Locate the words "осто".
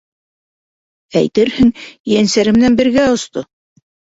3.19-3.47